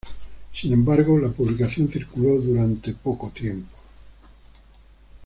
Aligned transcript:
Sin 0.51 0.73
embargo, 0.73 1.19
la 1.19 1.29
publicación 1.29 1.87
circuló 1.87 2.41
durante 2.41 2.95
poco 2.95 3.29
tiempo. 3.29 3.77